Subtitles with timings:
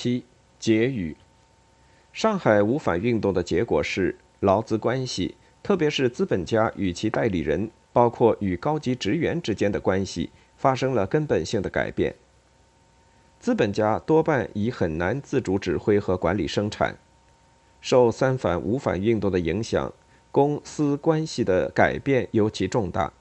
[0.00, 0.22] 七
[0.60, 1.16] 结语：
[2.12, 12.14] 上海五反运动的结果是劳资关系，特别是资本家与其代理人，包括与高级职员之间的关系，发生了根本性的改变。
[13.40, 16.96] 资本家多半已很难自主指挥和管理生产，
[17.80, 19.92] 受三反五反运动的影响，
[20.30, 23.12] 公私关系的改变尤其重大，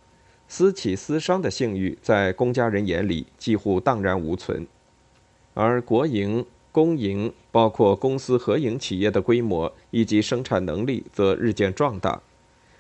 [0.48, 4.68] 私企私商的信誉在公家人眼里几乎荡然无存。
[5.55, 6.46] 而国营、
[6.78, 12.21] 公营，包括公司合营企业的规模以及生产能力则日渐壮大，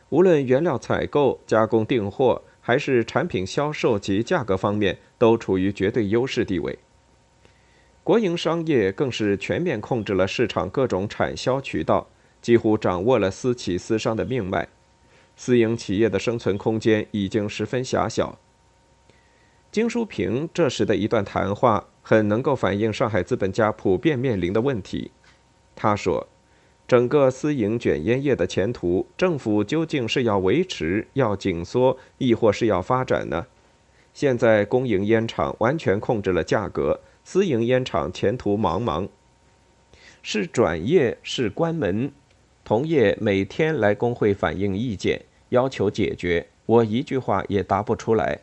[0.09, 6.77] 无论原料采购、加工订货，还是产品销售及价格方面，都处于绝对优势地位。
[8.03, 12.05] 国营商业更是全面控制了市场各种产销渠道，
[12.39, 14.67] 几乎掌握了私企私商的命脉，
[15.35, 18.37] 私营企业的生存空间已经十分狭小。
[19.71, 25.11] 金淑平这时的一段谈话，很能够反映上海资本家普遍面临的问题。
[25.75, 26.25] 他说
[26.87, 33.47] ：“整个私营卷烟业的前途，政府究竟是要维持、要紧缩，亦或是要发展呢？
[34.13, 39.09] 现在公营烟厂完全控制了价格，私营烟厂前途茫茫。
[40.23, 42.13] 是转业是关门？
[42.63, 48.39] 同业每天来工会反映意见，要求解决，我一句话也答不出来。”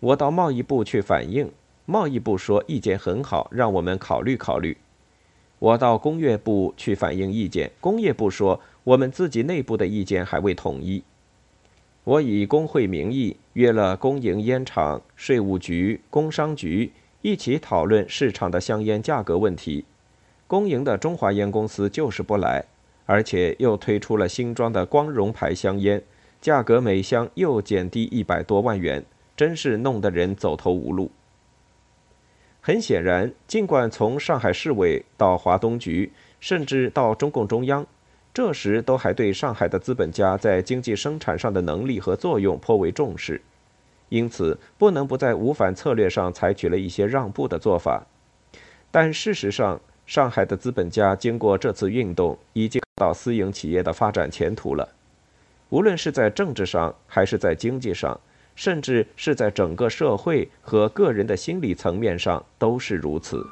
[0.00, 1.52] 我到贸易部去反映，
[1.86, 4.76] 贸易部说意见很好，让我们考虑考虑。
[5.58, 11.02] 我到工业部去反映意见，工业部说我们自己内部的意见还未统一。
[12.04, 19.84] 我以工会名义约了公营烟厂、税务局、工商局一起讨论市场的香烟价格问题。
[20.46, 22.64] 公营的中华烟公司就是不来，
[23.06, 26.02] 而且又推出了新装的光荣牌香烟，
[26.40, 29.04] 价格每箱又减低一百多万元。
[29.36, 31.10] 真是弄得人走投无路。
[32.66, 37.86] 很显然，尽管从上海市委到华东局，甚至到中共中央，
[38.32, 43.42] 这时都还对上海的资本家在经济生产上的能力和作用颇为重视，
[44.08, 48.06] 因此不能不在无反策略上采取了一些让步的做法。
[48.90, 54.88] 但事实上，上海的资本家经过这次运动，已经到私营企业的发展前途了，
[55.68, 58.18] 无论是在政治上还是在经济上。
[58.54, 63.44] 甚至是在整个社会和个人的心理层面上都是如此。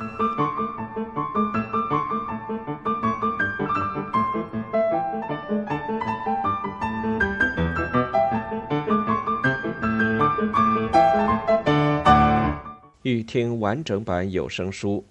[13.03, 15.05] 欲听完整版有声书，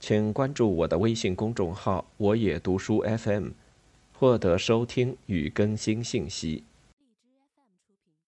[0.00, 3.48] 请关注我的微信公众号“我也读书 FM”，
[4.12, 6.64] 获得收听与更新信息。